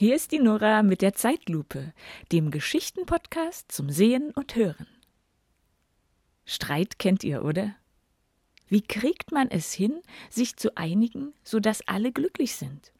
Hier 0.00 0.14
ist 0.14 0.30
die 0.30 0.38
Nora 0.38 0.84
mit 0.84 1.02
der 1.02 1.14
Zeitlupe, 1.14 1.92
dem 2.30 2.52
Geschichtenpodcast 2.52 3.72
zum 3.72 3.90
Sehen 3.90 4.30
und 4.30 4.54
Hören. 4.54 4.86
Streit 6.44 7.00
kennt 7.00 7.24
ihr, 7.24 7.44
oder? 7.44 7.74
Wie 8.68 8.80
kriegt 8.80 9.32
man 9.32 9.50
es 9.50 9.72
hin, 9.72 10.00
sich 10.30 10.54
zu 10.54 10.76
einigen, 10.76 11.34
sodass 11.42 11.82
alle 11.88 12.12
glücklich 12.12 12.54
sind? 12.54 12.92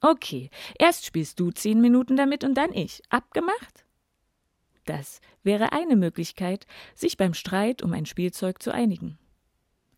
Okay, 0.00 0.48
erst 0.78 1.04
spielst 1.04 1.38
du 1.38 1.50
zehn 1.50 1.82
Minuten 1.82 2.16
damit 2.16 2.42
und 2.42 2.54
dann 2.54 2.72
ich. 2.72 3.02
Abgemacht? 3.10 3.84
Das 4.86 5.20
wäre 5.42 5.72
eine 5.72 5.96
Möglichkeit, 5.96 6.66
sich 6.94 7.18
beim 7.18 7.34
Streit 7.34 7.82
um 7.82 7.92
ein 7.92 8.06
Spielzeug 8.06 8.62
zu 8.62 8.72
einigen. 8.72 9.18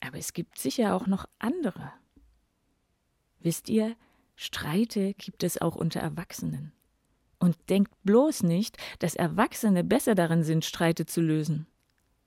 Aber 0.01 0.19
es 0.19 0.33
gibt 0.33 0.59
sicher 0.59 0.97
auch 0.97 1.07
noch 1.07 1.27
andere. 1.39 1.93
Wisst 3.39 3.69
ihr, 3.69 3.95
Streite 4.37 5.15
gibt 5.15 5.43
es 5.43 5.61
auch 5.61 5.77
unter 5.77 6.01
Erwachsenen. 6.01 6.73
Und 7.39 7.57
denkt 7.69 7.93
bloß 8.05 8.43
nicht, 8.43 8.79
dass 8.99 9.15
Erwachsene 9.15 9.85
besser 9.85 10.15
darin 10.15 10.43
sind, 10.43 10.65
Streite 10.65 11.07
zu 11.07 11.21
lösen. 11.21 11.67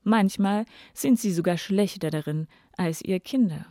Manchmal 0.04 0.66
sind 0.94 1.20
sie 1.20 1.34
sogar 1.34 1.58
schlechter 1.58 2.10
darin 2.10 2.48
als 2.78 3.02
ihr 3.02 3.20
Kinder. 3.20 3.66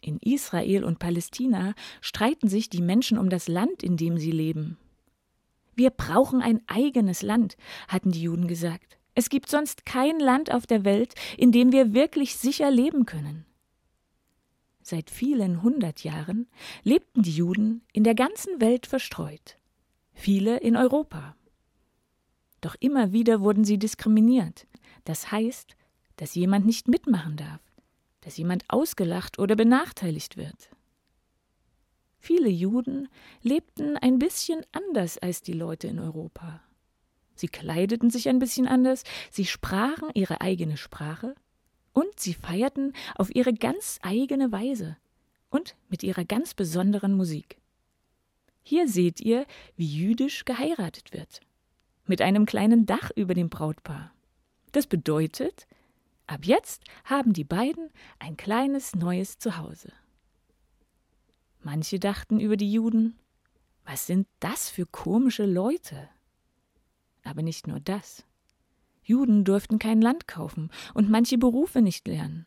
In 0.00 0.18
Israel 0.18 0.84
und 0.84 0.98
Palästina 0.98 1.74
streiten 2.00 2.48
sich 2.48 2.70
die 2.70 2.80
Menschen 2.80 3.18
um 3.18 3.28
das 3.28 3.48
Land, 3.48 3.82
in 3.82 3.96
dem 3.96 4.18
sie 4.18 4.30
leben. 4.30 4.78
Wir 5.74 5.90
brauchen 5.90 6.40
ein 6.40 6.62
eigenes 6.68 7.22
Land, 7.22 7.56
hatten 7.88 8.12
die 8.12 8.22
Juden 8.22 8.46
gesagt. 8.46 8.98
Es 9.14 9.28
gibt 9.28 9.50
sonst 9.50 9.84
kein 9.84 10.20
Land 10.20 10.52
auf 10.52 10.66
der 10.66 10.84
Welt, 10.84 11.14
in 11.36 11.52
dem 11.52 11.72
wir 11.72 11.92
wirklich 11.92 12.36
sicher 12.36 12.70
leben 12.70 13.04
können. 13.04 13.46
Seit 14.88 15.10
vielen 15.10 15.64
hundert 15.64 16.04
Jahren 16.04 16.46
lebten 16.84 17.22
die 17.22 17.32
Juden 17.34 17.82
in 17.92 18.04
der 18.04 18.14
ganzen 18.14 18.60
Welt 18.60 18.86
verstreut, 18.86 19.58
viele 20.12 20.58
in 20.58 20.76
Europa. 20.76 21.34
Doch 22.60 22.76
immer 22.78 23.10
wieder 23.10 23.40
wurden 23.40 23.64
sie 23.64 23.80
diskriminiert. 23.80 24.68
Das 25.02 25.32
heißt, 25.32 25.74
dass 26.14 26.36
jemand 26.36 26.66
nicht 26.66 26.86
mitmachen 26.86 27.36
darf, 27.36 27.60
dass 28.20 28.36
jemand 28.36 28.62
ausgelacht 28.68 29.40
oder 29.40 29.56
benachteiligt 29.56 30.36
wird. 30.36 30.70
Viele 32.20 32.48
Juden 32.48 33.08
lebten 33.42 33.96
ein 33.96 34.20
bisschen 34.20 34.64
anders 34.70 35.18
als 35.18 35.42
die 35.42 35.52
Leute 35.52 35.88
in 35.88 35.98
Europa. 35.98 36.60
Sie 37.34 37.48
kleideten 37.48 38.10
sich 38.10 38.28
ein 38.28 38.38
bisschen 38.38 38.68
anders, 38.68 39.02
sie 39.32 39.46
sprachen 39.46 40.10
ihre 40.14 40.42
eigene 40.42 40.76
Sprache, 40.76 41.34
und 41.96 42.20
sie 42.20 42.34
feierten 42.34 42.92
auf 43.14 43.34
ihre 43.34 43.54
ganz 43.54 43.98
eigene 44.02 44.52
Weise 44.52 44.98
und 45.48 45.76
mit 45.88 46.02
ihrer 46.02 46.26
ganz 46.26 46.52
besonderen 46.52 47.14
Musik. 47.14 47.56
Hier 48.62 48.86
seht 48.86 49.18
ihr, 49.22 49.46
wie 49.76 49.86
jüdisch 49.86 50.44
geheiratet 50.44 51.14
wird. 51.14 51.40
Mit 52.04 52.20
einem 52.20 52.44
kleinen 52.44 52.84
Dach 52.84 53.10
über 53.16 53.32
dem 53.32 53.48
Brautpaar. 53.48 54.12
Das 54.72 54.86
bedeutet, 54.86 55.66
ab 56.26 56.44
jetzt 56.44 56.84
haben 57.04 57.32
die 57.32 57.44
beiden 57.44 57.88
ein 58.18 58.36
kleines 58.36 58.94
neues 58.94 59.38
Zuhause. 59.38 59.90
Manche 61.62 61.98
dachten 61.98 62.40
über 62.40 62.58
die 62.58 62.70
Juden, 62.70 63.18
was 63.86 64.06
sind 64.06 64.28
das 64.40 64.68
für 64.68 64.84
komische 64.84 65.46
Leute? 65.46 66.10
Aber 67.24 67.40
nicht 67.40 67.66
nur 67.66 67.80
das. 67.80 68.26
Juden 69.06 69.44
durften 69.44 69.78
kein 69.78 70.02
Land 70.02 70.26
kaufen 70.26 70.68
und 70.92 71.08
manche 71.08 71.38
Berufe 71.38 71.80
nicht 71.80 72.08
lernen. 72.08 72.44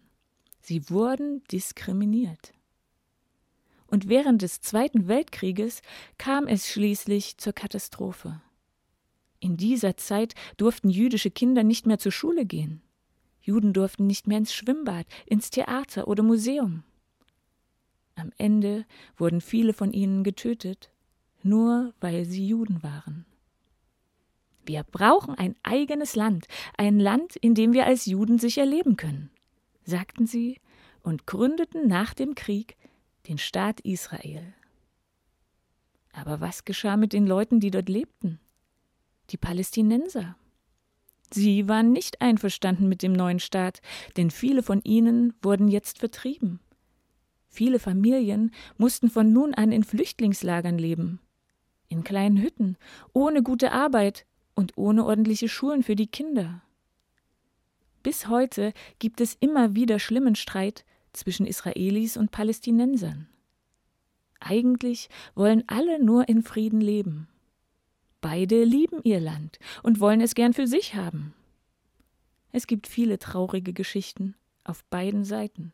Sie 0.59 0.89
wurden 0.89 1.41
diskriminiert. 1.45 2.51
Und 3.87 4.09
während 4.09 4.41
des 4.41 4.59
Zweiten 4.59 5.07
Weltkrieges 5.07 5.81
kam 6.17 6.47
es 6.47 6.67
schließlich 6.67 7.37
zur 7.37 7.53
Katastrophe. 7.53 8.41
In 9.39 9.55
dieser 9.55 9.95
Zeit 9.95 10.35
durften 10.57 10.89
jüdische 10.89 11.31
Kinder 11.31 11.63
nicht 11.63 11.87
mehr 11.87 11.97
zur 11.97 12.11
Schule 12.11 12.45
gehen. 12.45 12.81
Juden 13.41 13.71
durften 13.71 14.05
nicht 14.05 14.27
mehr 14.27 14.39
ins 14.39 14.53
Schwimmbad, 14.53 15.07
ins 15.25 15.51
Theater 15.51 16.09
oder 16.09 16.23
Museum. 16.23 16.83
Am 18.15 18.33
Ende 18.37 18.85
wurden 19.15 19.39
viele 19.39 19.71
von 19.71 19.93
ihnen 19.93 20.25
getötet, 20.25 20.91
nur 21.41 21.93
weil 22.01 22.25
sie 22.25 22.45
Juden 22.45 22.83
waren. 22.83 23.25
Wir 24.69 24.83
brauchen 24.83 25.33
ein 25.33 25.55
eigenes 25.63 26.15
Land, 26.15 26.45
ein 26.77 26.99
Land, 26.99 27.35
in 27.35 27.55
dem 27.55 27.73
wir 27.73 27.87
als 27.87 28.05
Juden 28.05 28.37
sicher 28.37 28.67
leben 28.67 28.97
können, 28.97 29.31
sagten 29.83 30.27
sie 30.27 30.59
und 31.01 31.25
gründeten 31.25 31.87
nach 31.87 32.13
dem 32.13 32.35
Krieg 32.35 32.77
den 33.27 33.39
Staat 33.39 33.79
Israel. 33.79 34.53
Aber 36.13 36.39
was 36.39 36.65
geschah 36.65 36.97
mit 36.97 37.13
den 37.13 37.25
Leuten, 37.25 37.59
die 37.59 37.71
dort 37.71 37.89
lebten? 37.89 38.39
Die 39.31 39.37
Palästinenser. 39.37 40.35
Sie 41.33 41.67
waren 41.67 41.91
nicht 41.91 42.21
einverstanden 42.21 42.87
mit 42.87 43.01
dem 43.01 43.13
neuen 43.13 43.39
Staat, 43.39 43.81
denn 44.17 44.29
viele 44.29 44.61
von 44.61 44.81
ihnen 44.83 45.33
wurden 45.41 45.67
jetzt 45.67 45.97
vertrieben. 45.97 46.59
Viele 47.47 47.79
Familien 47.79 48.51
mussten 48.77 49.09
von 49.09 49.33
nun 49.33 49.55
an 49.55 49.71
in 49.71 49.83
Flüchtlingslagern 49.83 50.77
leben, 50.77 51.21
in 51.87 52.03
kleinen 52.03 52.37
Hütten, 52.37 52.77
ohne 53.13 53.41
gute 53.41 53.71
Arbeit, 53.71 54.27
und 54.59 54.77
ohne 54.77 55.05
ordentliche 55.05 55.47
Schulen 55.47 55.83
für 55.83 55.95
die 55.95 56.07
Kinder. 56.07 56.61
Bis 58.03 58.27
heute 58.27 58.73
gibt 58.99 59.21
es 59.21 59.37
immer 59.39 59.73
wieder 59.73 59.99
schlimmen 59.99 60.35
Streit 60.35 60.83
zwischen 61.13 61.47
Israelis 61.47 62.17
und 62.17 62.31
Palästinensern. 62.31 63.29
Eigentlich 64.41 65.07
wollen 65.33 65.63
alle 65.67 66.03
nur 66.03 66.27
in 66.27 66.43
Frieden 66.43 66.81
leben. 66.81 67.29
Beide 68.19 68.65
lieben 68.65 68.99
ihr 69.03 69.21
Land 69.21 69.59
und 69.81 70.01
wollen 70.01 70.19
es 70.19 70.35
gern 70.35 70.51
für 70.51 70.67
sich 70.67 70.93
haben. 70.93 71.33
Es 72.51 72.67
gibt 72.67 72.85
viele 72.85 73.17
traurige 73.17 73.71
Geschichten 73.71 74.35
auf 74.65 74.83
beiden 74.85 75.23
Seiten. 75.23 75.71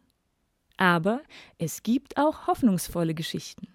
Aber 0.77 1.23
es 1.57 1.81
gibt 1.81 2.17
auch 2.17 2.45
hoffnungsvolle 2.45 3.15
Geschichten. 3.15 3.67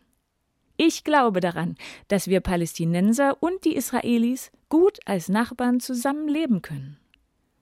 Ich 0.77 1.03
glaube 1.03 1.41
daran, 1.41 1.75
dass 2.07 2.29
wir 2.29 2.41
Palästinenser 2.41 3.43
und 3.43 3.65
die 3.65 3.75
Israelis 3.75 4.53
gut 4.71 4.99
als 5.05 5.29
Nachbarn 5.29 5.81
zusammenleben 5.81 6.63
können, 6.63 6.99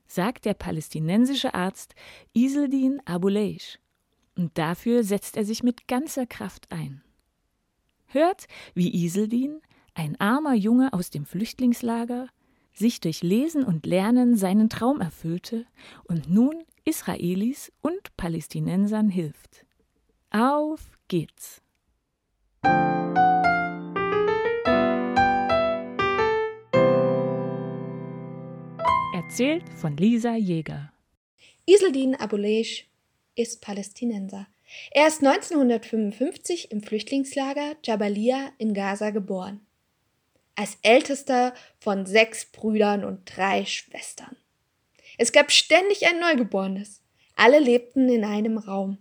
sagt 0.07 0.45
der 0.45 0.55
palästinensische 0.55 1.55
Arzt 1.55 1.97
Iseldin 2.33 3.03
Abuleish. 3.05 3.81
Und 4.37 4.57
dafür 4.57 5.03
setzt 5.03 5.37
er 5.37 5.45
sich 5.45 5.65
mit 5.65 5.89
ganzer 5.89 6.27
Kraft 6.27 6.71
ein. 6.71 7.03
Hört, 8.07 8.47
wie 8.75 9.05
Iseldin, 9.05 9.61
ein 9.95 10.19
armer 10.21 10.55
Junge 10.55 10.93
aus 10.93 11.11
dem 11.11 11.27
Flüchtlingslager, 11.27 12.29
sich 12.73 13.01
durch 13.01 13.23
Lesen 13.23 13.65
und 13.65 13.85
Lernen 13.85 14.37
seinen 14.37 14.69
Traum 14.71 15.01
erfüllte 15.01 15.67
und 16.05 16.31
nun 16.31 16.63
Israelis 16.85 17.73
und 17.81 18.17
Palästinensern 18.17 19.09
hilft. 19.09 19.67
Auf 20.31 20.99
geht's! 21.09 21.61
Erzählt 29.29 29.69
von 29.77 29.95
Lisa 29.99 30.37
Jäger. 30.37 30.91
Iseldin 31.67 32.15
Abuleish 32.15 32.89
ist 33.35 33.61
Palästinenser. 33.61 34.47
Er 34.91 35.07
ist 35.07 35.23
1955 35.23 36.73
im 36.73 36.83
Flüchtlingslager 36.83 37.77
Jabalia 37.85 38.51
in 38.57 38.73
Gaza 38.73 39.11
geboren. 39.11 39.61
Als 40.55 40.79
ältester 40.81 41.53
von 41.79 42.07
sechs 42.07 42.47
Brüdern 42.47 43.05
und 43.05 43.21
drei 43.27 43.67
Schwestern. 43.67 44.35
Es 45.19 45.31
gab 45.31 45.53
ständig 45.53 46.07
ein 46.07 46.21
Neugeborenes. 46.21 47.03
Alle 47.37 47.59
lebten 47.59 48.09
in 48.09 48.25
einem 48.25 48.57
Raum. 48.57 48.97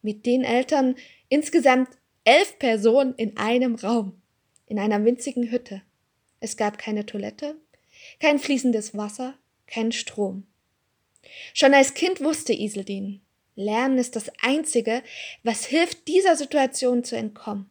Mit 0.00 0.26
den 0.26 0.44
Eltern 0.44 0.94
insgesamt 1.28 1.88
elf 2.22 2.56
Personen 2.60 3.14
in 3.16 3.36
einem 3.36 3.74
Raum, 3.74 4.22
in 4.66 4.78
einer 4.78 5.04
winzigen 5.04 5.50
Hütte. 5.50 5.82
Es 6.38 6.56
gab 6.56 6.78
keine 6.78 7.04
Toilette, 7.04 7.56
kein 8.20 8.38
fließendes 8.38 8.96
Wasser, 8.96 9.34
kein 9.66 9.92
Strom. 9.92 10.46
Schon 11.52 11.74
als 11.74 11.94
Kind 11.94 12.20
wusste 12.20 12.52
Iseldin, 12.52 13.24
Lernen 13.56 13.98
ist 13.98 14.16
das 14.16 14.30
Einzige, 14.42 15.02
was 15.42 15.64
hilft, 15.66 16.08
dieser 16.08 16.36
Situation 16.36 17.04
zu 17.04 17.16
entkommen. 17.16 17.70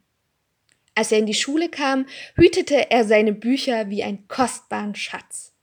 Als 0.95 1.11
er 1.11 1.19
in 1.19 1.25
die 1.25 1.33
Schule 1.33 1.69
kam, 1.69 2.05
hütete 2.35 2.91
er 2.91 3.03
seine 3.03 3.33
Bücher 3.33 3.89
wie 3.89 4.03
einen 4.03 4.27
kostbaren 4.27 4.95
Schatz. 4.95 5.53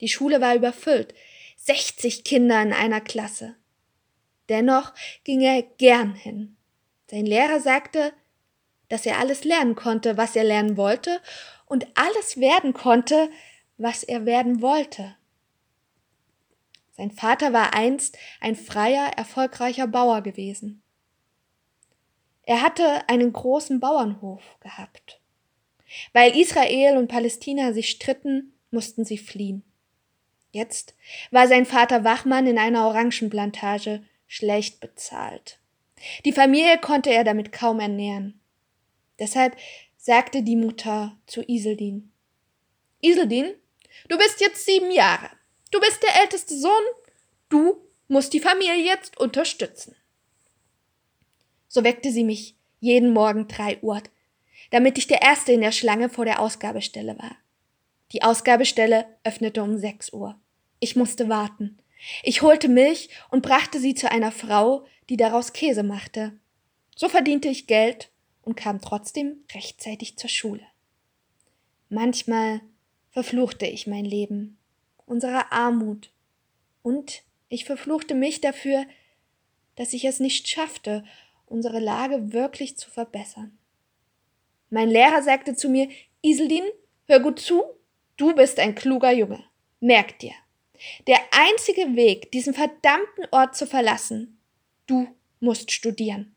Die 0.00 0.08
Schule 0.08 0.40
war 0.40 0.54
überfüllt, 0.54 1.14
60 1.56 2.24
Kinder 2.24 2.60
in 2.62 2.72
einer 2.72 3.00
Klasse. 3.00 3.56
Dennoch 4.48 4.92
ging 5.24 5.40
er 5.40 5.62
gern 5.62 6.14
hin. 6.14 6.56
Sein 7.10 7.26
Lehrer 7.26 7.60
sagte, 7.60 8.12
dass 8.88 9.06
er 9.06 9.18
alles 9.18 9.44
lernen 9.44 9.74
konnte, 9.74 10.16
was 10.16 10.36
er 10.36 10.44
lernen 10.44 10.76
wollte, 10.76 11.20
und 11.66 11.86
alles 11.94 12.38
werden 12.38 12.74
konnte, 12.74 13.30
was 13.76 14.02
er 14.02 14.26
werden 14.26 14.62
wollte. 14.62 15.16
Sein 16.92 17.10
Vater 17.10 17.52
war 17.52 17.74
einst 17.74 18.16
ein 18.40 18.54
freier, 18.54 19.08
erfolgreicher 19.16 19.86
Bauer 19.86 20.22
gewesen. 20.22 20.82
Er 22.42 22.62
hatte 22.62 23.08
einen 23.08 23.32
großen 23.32 23.80
Bauernhof 23.80 24.42
gehabt. 24.60 25.20
Weil 26.12 26.36
Israel 26.36 26.96
und 26.96 27.08
Palästina 27.08 27.72
sich 27.72 27.90
stritten, 27.90 28.52
mussten 28.70 29.04
sie 29.04 29.18
fliehen. 29.18 29.64
Jetzt 30.50 30.94
war 31.30 31.48
sein 31.48 31.66
Vater 31.66 32.04
Wachmann 32.04 32.46
in 32.46 32.58
einer 32.58 32.86
Orangenplantage, 32.86 34.04
schlecht 34.26 34.80
bezahlt. 34.80 35.58
Die 36.24 36.32
Familie 36.32 36.78
konnte 36.78 37.10
er 37.10 37.24
damit 37.24 37.52
kaum 37.52 37.80
ernähren. 37.80 38.40
Deshalb 39.18 39.56
sagte 39.96 40.42
die 40.42 40.56
Mutter 40.56 41.16
zu 41.26 41.42
Iseldin. 41.48 42.12
Iseldin, 43.00 43.54
du 44.08 44.18
bist 44.18 44.40
jetzt 44.40 44.64
sieben 44.64 44.90
Jahre. 44.90 45.30
Du 45.70 45.80
bist 45.80 46.02
der 46.02 46.20
älteste 46.22 46.56
Sohn. 46.56 46.84
Du 47.48 47.80
musst 48.08 48.32
die 48.32 48.40
Familie 48.40 48.76
jetzt 48.76 49.18
unterstützen. 49.18 49.96
So 51.68 51.82
weckte 51.82 52.12
sie 52.12 52.24
mich 52.24 52.54
jeden 52.80 53.12
Morgen 53.12 53.48
drei 53.48 53.80
Uhr, 53.80 54.02
damit 54.70 54.98
ich 54.98 55.06
der 55.06 55.22
Erste 55.22 55.52
in 55.52 55.60
der 55.60 55.72
Schlange 55.72 56.08
vor 56.08 56.24
der 56.24 56.40
Ausgabestelle 56.40 57.18
war. 57.18 57.36
Die 58.12 58.22
Ausgabestelle 58.22 59.06
öffnete 59.24 59.62
um 59.62 59.78
sechs 59.78 60.12
Uhr. 60.12 60.38
Ich 60.78 60.94
musste 60.94 61.28
warten. 61.28 61.78
Ich 62.22 62.42
holte 62.42 62.68
Milch 62.68 63.08
und 63.30 63.42
brachte 63.42 63.80
sie 63.80 63.94
zu 63.94 64.10
einer 64.10 64.30
Frau, 64.30 64.86
die 65.08 65.16
daraus 65.16 65.52
Käse 65.52 65.82
machte. 65.82 66.38
So 66.94 67.08
verdiente 67.08 67.48
ich 67.48 67.66
Geld 67.66 68.10
und 68.42 68.56
kam 68.56 68.80
trotzdem 68.80 69.44
rechtzeitig 69.54 70.16
zur 70.16 70.30
Schule. 70.30 70.66
Manchmal 71.88 72.60
verfluchte 73.14 73.64
ich 73.64 73.86
mein 73.86 74.04
Leben, 74.04 74.58
unsere 75.06 75.52
Armut, 75.52 76.10
und 76.82 77.22
ich 77.48 77.64
verfluchte 77.64 78.14
mich 78.14 78.40
dafür, 78.40 78.84
dass 79.76 79.92
ich 79.92 80.04
es 80.04 80.18
nicht 80.18 80.48
schaffte, 80.48 81.04
unsere 81.46 81.78
Lage 81.78 82.32
wirklich 82.32 82.76
zu 82.76 82.90
verbessern. 82.90 83.56
Mein 84.68 84.90
Lehrer 84.90 85.22
sagte 85.22 85.54
zu 85.54 85.68
mir, 85.68 85.88
Iseldin, 86.22 86.64
hör 87.06 87.20
gut 87.20 87.38
zu, 87.38 87.62
du 88.16 88.34
bist 88.34 88.58
ein 88.58 88.74
kluger 88.74 89.12
Junge. 89.12 89.44
Merk 89.78 90.18
dir, 90.18 90.34
der 91.06 91.20
einzige 91.30 91.94
Weg, 91.94 92.32
diesen 92.32 92.52
verdammten 92.52 93.26
Ort 93.30 93.54
zu 93.54 93.66
verlassen, 93.66 94.40
du 94.86 95.06
musst 95.38 95.70
studieren. 95.70 96.34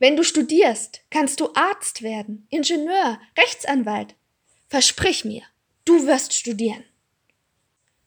Wenn 0.00 0.16
du 0.16 0.24
studierst, 0.24 1.02
kannst 1.10 1.38
du 1.38 1.50
Arzt 1.54 2.02
werden, 2.02 2.48
Ingenieur, 2.50 3.20
Rechtsanwalt. 3.36 4.16
Versprich 4.66 5.24
mir, 5.24 5.44
du 5.88 6.06
wirst 6.06 6.34
studieren. 6.34 6.84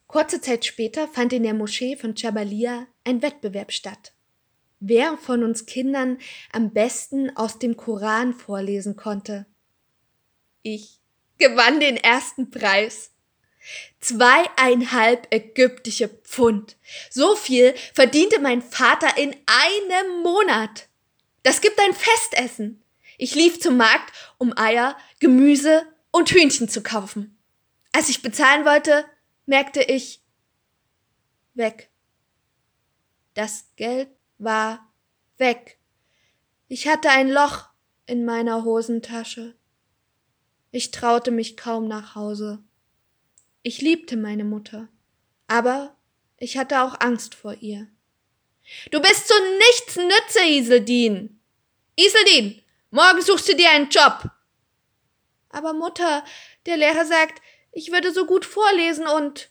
Kurze 0.06 0.40
Zeit 0.40 0.64
später 0.64 1.08
fand 1.08 1.32
in 1.32 1.42
der 1.42 1.54
Moschee 1.54 1.96
von 1.96 2.14
Chabalia 2.14 2.86
ein 3.04 3.22
Wettbewerb 3.22 3.72
statt. 3.72 4.12
Wer 4.78 5.16
von 5.16 5.42
uns 5.42 5.66
Kindern 5.66 6.18
am 6.52 6.72
besten 6.72 7.36
aus 7.36 7.58
dem 7.58 7.76
Koran 7.76 8.34
vorlesen 8.34 8.94
konnte. 8.94 9.46
Ich 10.62 11.00
gewann 11.38 11.80
den 11.80 11.96
ersten 11.96 12.50
Preis. 12.50 13.10
Zweieinhalb 14.00 15.32
ägyptische 15.32 16.08
Pfund. 16.08 16.76
So 17.10 17.36
viel 17.36 17.74
verdiente 17.94 18.40
mein 18.40 18.60
Vater 18.60 19.16
in 19.16 19.34
einem 19.46 20.22
Monat. 20.22 20.88
Das 21.42 21.60
gibt 21.60 21.80
ein 21.80 21.94
Festessen. 21.94 22.82
Ich 23.18 23.34
lief 23.34 23.60
zum 23.60 23.76
Markt, 23.76 24.12
um 24.38 24.56
Eier, 24.56 24.96
Gemüse 25.20 25.84
und 26.10 26.30
Hühnchen 26.30 26.68
zu 26.68 26.82
kaufen. 26.82 27.38
Als 27.92 28.08
ich 28.08 28.22
bezahlen 28.22 28.64
wollte, 28.64 29.04
merkte 29.46 29.82
ich 29.82 30.22
weg. 31.54 31.90
Das 33.34 33.66
Geld 33.76 34.08
war 34.38 34.92
weg. 35.38 35.78
Ich 36.68 36.88
hatte 36.88 37.10
ein 37.10 37.30
Loch 37.30 37.68
in 38.06 38.24
meiner 38.24 38.64
Hosentasche. 38.64 39.54
Ich 40.70 40.90
traute 40.90 41.30
mich 41.30 41.56
kaum 41.56 41.86
nach 41.86 42.14
Hause. 42.14 42.62
Ich 43.62 43.80
liebte 43.80 44.16
meine 44.16 44.44
Mutter, 44.44 44.88
aber 45.46 45.96
ich 46.38 46.56
hatte 46.56 46.82
auch 46.82 46.98
Angst 47.00 47.34
vor 47.34 47.54
ihr. 47.54 47.88
Du 48.90 49.00
bist 49.00 49.28
zu 49.28 49.34
nichts 49.58 49.96
Nütze, 49.96 50.44
Iseldin. 50.48 51.40
Iseldin, 51.94 52.62
morgen 52.90 53.22
suchst 53.22 53.48
du 53.48 53.54
dir 53.54 53.70
einen 53.70 53.90
Job. 53.90 54.30
Aber 55.50 55.74
Mutter, 55.74 56.24
der 56.66 56.78
Lehrer 56.78 57.04
sagt, 57.04 57.42
ich 57.72 57.90
würde 57.90 58.12
so 58.12 58.26
gut 58.26 58.44
vorlesen 58.44 59.06
und. 59.06 59.50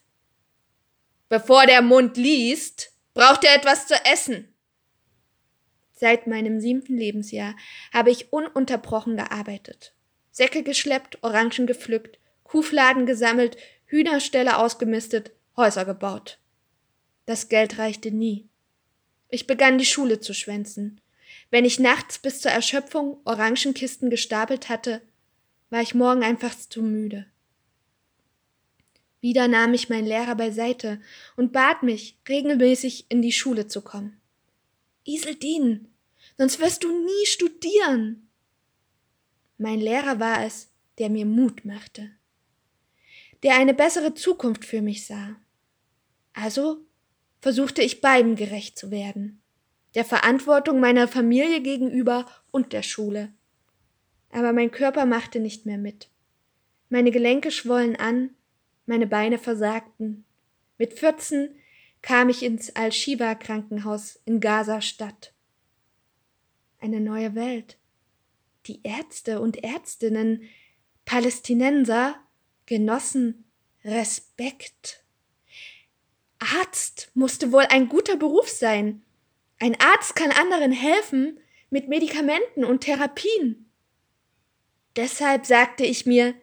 Bevor 1.27 1.65
der 1.65 1.81
Mund 1.81 2.17
liest, 2.17 2.91
braucht 3.13 3.43
er 3.43 3.55
etwas 3.55 3.87
zu 3.87 3.95
essen. 4.05 4.47
Seit 5.93 6.27
meinem 6.27 6.59
siebten 6.59 6.97
Lebensjahr 6.97 7.55
habe 7.93 8.11
ich 8.11 8.33
ununterbrochen 8.33 9.17
gearbeitet. 9.17 9.93
Säcke 10.31 10.63
geschleppt, 10.63 11.23
Orangen 11.23 11.67
gepflückt, 11.67 12.17
Kuhfladen 12.43 13.05
gesammelt, 13.05 13.57
Hühnerställe 13.85 14.57
ausgemistet, 14.57 15.31
Häuser 15.57 15.85
gebaut. 15.85 16.39
Das 17.25 17.49
Geld 17.49 17.77
reichte 17.77 18.11
nie. 18.11 18.47
Ich 19.29 19.47
begann 19.47 19.77
die 19.77 19.85
Schule 19.85 20.19
zu 20.19 20.33
schwänzen. 20.33 21.01
Wenn 21.49 21.65
ich 21.65 21.79
nachts 21.79 22.19
bis 22.19 22.41
zur 22.41 22.51
Erschöpfung 22.51 23.19
Orangenkisten 23.25 24.09
gestapelt 24.09 24.69
hatte, 24.69 25.01
war 25.69 25.81
ich 25.81 25.93
morgen 25.93 26.23
einfach 26.23 26.53
zu 26.57 26.81
müde. 26.81 27.25
Wieder 29.21 29.47
nahm 29.47 29.73
ich 29.73 29.89
meinen 29.89 30.07
Lehrer 30.07 30.35
beiseite 30.35 30.99
und 31.35 31.53
bat 31.53 31.83
mich, 31.83 32.17
regelmäßig 32.27 33.05
in 33.09 33.21
die 33.21 33.31
Schule 33.31 33.67
zu 33.67 33.81
kommen. 33.81 34.19
Iseldin, 35.05 35.87
sonst 36.37 36.59
wirst 36.59 36.83
du 36.83 37.05
nie 37.05 37.25
studieren. 37.25 38.27
Mein 39.57 39.79
Lehrer 39.79 40.19
war 40.19 40.43
es, 40.43 40.69
der 40.97 41.09
mir 41.09 41.25
Mut 41.25 41.65
machte 41.65 42.11
der 43.43 43.55
eine 43.55 43.73
bessere 43.73 44.13
Zukunft 44.13 44.65
für 44.65 44.81
mich 44.81 45.05
sah. 45.05 45.35
Also 46.33 46.85
versuchte 47.39 47.81
ich 47.81 48.01
beiden 48.01 48.35
gerecht 48.35 48.77
zu 48.77 48.91
werden, 48.91 49.41
der 49.95 50.05
Verantwortung 50.05 50.79
meiner 50.79 51.07
Familie 51.07 51.61
gegenüber 51.61 52.25
und 52.51 52.73
der 52.73 52.83
Schule. 52.83 53.33
Aber 54.31 54.53
mein 54.53 54.71
Körper 54.71 55.05
machte 55.05 55.39
nicht 55.39 55.65
mehr 55.65 55.77
mit. 55.77 56.09
Meine 56.89 57.11
Gelenke 57.11 57.51
schwollen 57.51 57.95
an, 57.95 58.31
meine 58.91 59.07
Beine 59.07 59.37
versagten. 59.37 60.25
Mit 60.77 60.99
14 60.99 61.55
kam 62.01 62.27
ich 62.27 62.43
ins 62.43 62.75
Al-Shiba-Krankenhaus 62.75 64.19
in 64.25 64.41
Gaza-Stadt. 64.41 65.31
Eine 66.77 66.99
neue 66.99 67.33
Welt. 67.33 67.77
Die 68.65 68.81
Ärzte 68.83 69.39
und 69.39 69.63
Ärztinnen, 69.63 70.43
Palästinenser, 71.05 72.15
genossen 72.65 73.45
Respekt. 73.85 75.05
Arzt 76.39 77.11
musste 77.13 77.53
wohl 77.53 77.67
ein 77.69 77.87
guter 77.87 78.17
Beruf 78.17 78.49
sein. 78.49 79.03
Ein 79.57 79.79
Arzt 79.79 80.17
kann 80.17 80.31
anderen 80.31 80.73
helfen 80.73 81.39
mit 81.69 81.87
Medikamenten 81.87 82.65
und 82.65 82.81
Therapien. 82.81 83.71
Deshalb 84.97 85.45
sagte 85.45 85.85
ich 85.85 86.05
mir, 86.05 86.33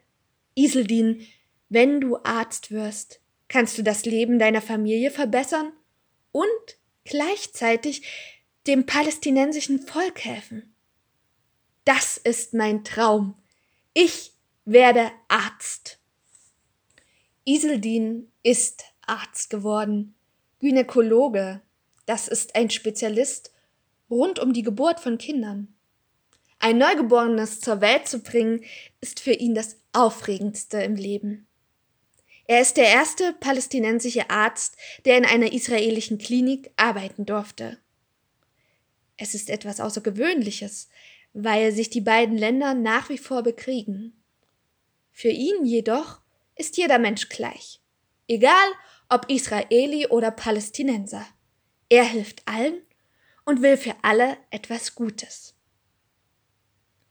Iseldin, 0.55 1.27
wenn 1.69 2.01
du 2.01 2.19
Arzt 2.23 2.71
wirst, 2.71 3.21
kannst 3.49 3.79
du 3.79 3.83
das 3.83 4.05
Leben 4.05 4.39
deiner 4.39 4.63
Familie 4.63 5.11
verbessern 5.11 5.73
und 6.33 6.79
gleichzeitig 7.05 8.03
dem 8.67 8.87
palästinensischen 8.87 9.81
Volk 9.81 10.25
helfen. 10.25 10.75
Das 11.85 12.19
ist 12.19 12.53
mein 12.53 12.85
Traum. 12.85 13.35
Ich 13.95 14.33
werde 14.65 15.11
Arzt. 15.29 15.99
Iseldin 17.45 18.31
ist 18.43 18.85
Arzt 19.07 19.49
geworden, 19.49 20.15
Gynäkologe, 20.61 21.63
das 22.05 22.29
ist 22.29 22.55
ein 22.55 22.69
Spezialist 22.69 23.53
rund 24.11 24.39
um 24.39 24.53
die 24.53 24.63
Geburt 24.63 25.01
von 25.01 25.17
Kindern. 25.17 25.75
Ein 26.59 26.79
Neugeborenes 26.79 27.61
zur 27.61 27.81
Welt 27.81 28.07
zu 28.07 28.21
bringen, 28.21 28.65
ist 29.01 29.21
für 29.21 29.33
ihn 29.33 29.55
das 29.55 29.79
Aufregendste 29.93 30.83
im 30.83 30.97
Leben. 30.97 31.48
Er 32.49 32.63
ist 32.63 32.79
der 32.79 32.87
erste 32.87 33.35
palästinensische 33.35 34.31
Arzt, 34.31 34.79
der 35.05 35.19
in 35.19 35.27
einer 35.27 35.53
israelischen 35.53 36.17
Klinik 36.17 36.71
arbeiten 36.77 37.27
durfte. 37.27 37.79
Es 39.19 39.35
ist 39.35 39.51
etwas 39.51 39.81
Außergewöhnliches, 39.81 40.89
weil 41.35 41.73
sich 41.73 41.91
die 41.91 42.01
beiden 42.01 42.39
Länder 42.39 42.73
nach 42.73 43.11
wie 43.11 43.19
vor 43.19 43.43
bekriegen. 43.43 44.25
Für 45.13 45.29
ihn 45.29 45.67
jedoch 45.67 46.23
ist 46.57 46.79
jeder 46.79 46.99
Mensch 46.99 47.29
gleich. 47.29 47.83
Egal 48.29 48.55
ob 49.11 49.31
Israeli 49.31 50.07
oder 50.07 50.31
Palästinenser. 50.31 51.27
Er 51.91 52.05
hilft 52.05 52.49
allen 52.49 52.81
und 53.45 53.61
will 53.61 53.77
für 53.77 53.95
alle 54.01 54.39
etwas 54.51 54.95
Gutes. 54.95 55.55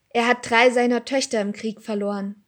Er 0.10 0.26
hat 0.28 0.50
drei 0.50 0.72
seiner 0.72 1.06
Töchter 1.06 1.42
im 1.42 1.54
Krieg 1.54 1.80
verloren. 1.80 2.44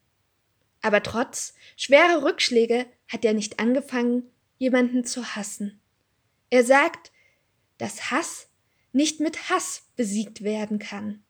Aber 0.81 1.03
trotz 1.03 1.53
schwerer 1.75 2.23
Rückschläge 2.23 2.85
hat 3.07 3.25
er 3.25 3.33
nicht 3.33 3.59
angefangen, 3.59 4.23
jemanden 4.57 5.05
zu 5.05 5.35
hassen. 5.35 5.81
Er 6.49 6.63
sagt, 6.63 7.11
dass 7.77 8.11
Hass 8.11 8.49
nicht 8.91 9.19
mit 9.19 9.49
Hass 9.49 9.83
besiegt 9.95 10.43
werden 10.43 10.79
kann. 10.79 11.23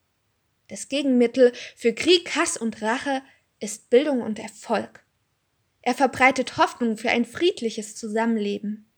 Das 0.68 0.88
Gegenmittel 0.88 1.52
für 1.76 1.94
Krieg, 1.94 2.36
Hass 2.36 2.58
und 2.58 2.82
Rache 2.82 3.22
ist 3.60 3.90
Bildung 3.90 4.22
und 4.22 4.40
Erfolg. 4.40 5.04
Er 5.82 5.96
verbreitet 5.96 6.58
Hoffnung 6.58 6.98
für 6.98 7.10
ein 7.10 7.26
friedliches 7.26 7.96
Zusammenleben. 7.96 8.90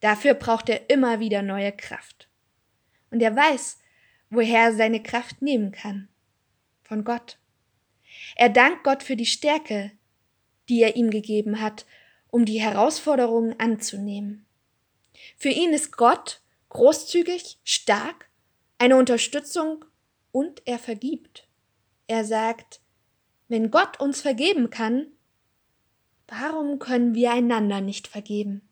Dafür 0.00 0.34
braucht 0.34 0.68
er 0.68 0.90
immer 0.90 1.20
wieder 1.20 1.42
neue 1.42 1.72
Kraft. 1.72 2.28
Und 3.10 3.20
er 3.20 3.34
weiß, 3.34 3.78
woher 4.30 4.64
er 4.64 4.74
seine 4.74 5.02
Kraft 5.02 5.42
nehmen 5.42 5.72
kann. 5.72 6.08
Von 6.82 7.04
Gott. 7.04 7.38
Er 8.36 8.48
dankt 8.48 8.84
Gott 8.84 9.02
für 9.02 9.16
die 9.16 9.26
Stärke, 9.26 9.92
die 10.68 10.82
er 10.82 10.96
ihm 10.96 11.10
gegeben 11.10 11.60
hat, 11.60 11.86
um 12.30 12.44
die 12.44 12.60
Herausforderungen 12.60 13.58
anzunehmen. 13.60 14.46
Für 15.36 15.50
ihn 15.50 15.72
ist 15.72 15.96
Gott 15.96 16.40
großzügig, 16.70 17.58
stark, 17.62 18.28
eine 18.78 18.96
Unterstützung 18.96 19.84
und 20.32 20.62
er 20.66 20.78
vergibt. 20.78 21.46
Er 22.08 22.24
sagt, 22.24 22.80
wenn 23.48 23.70
Gott 23.70 24.00
uns 24.00 24.20
vergeben 24.20 24.70
kann, 24.70 25.06
warum 26.26 26.78
können 26.78 27.14
wir 27.14 27.30
einander 27.30 27.80
nicht 27.80 28.08
vergeben? 28.08 28.68